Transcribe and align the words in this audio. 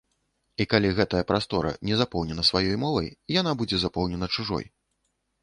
І 0.63 0.65
калі 0.71 0.89
гэтая 0.99 1.21
прастора 1.31 1.73
не 1.89 1.99
запоўнена 1.99 2.47
сваёй 2.49 2.75
мовай, 2.85 3.07
яна 3.37 3.51
будзе 3.61 3.77
запоўнена 3.87 4.33
чужой. 4.39 4.65